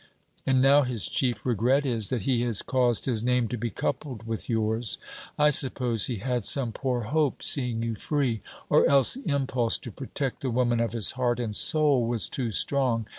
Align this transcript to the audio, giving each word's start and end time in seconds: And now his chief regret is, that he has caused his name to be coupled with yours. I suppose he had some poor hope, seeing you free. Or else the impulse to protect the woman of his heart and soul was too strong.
And 0.47 0.63
now 0.63 0.81
his 0.81 1.07
chief 1.07 1.45
regret 1.45 1.85
is, 1.85 2.09
that 2.09 2.23
he 2.23 2.41
has 2.41 2.63
caused 2.63 3.05
his 3.05 3.21
name 3.23 3.47
to 3.49 3.55
be 3.55 3.69
coupled 3.69 4.25
with 4.25 4.49
yours. 4.49 4.97
I 5.37 5.51
suppose 5.51 6.07
he 6.07 6.15
had 6.15 6.43
some 6.43 6.71
poor 6.71 7.01
hope, 7.01 7.43
seeing 7.43 7.83
you 7.83 7.93
free. 7.93 8.41
Or 8.67 8.89
else 8.89 9.13
the 9.13 9.29
impulse 9.29 9.77
to 9.77 9.91
protect 9.91 10.41
the 10.41 10.49
woman 10.49 10.79
of 10.79 10.93
his 10.93 11.11
heart 11.11 11.39
and 11.39 11.55
soul 11.55 12.07
was 12.07 12.27
too 12.27 12.49
strong. 12.51 13.05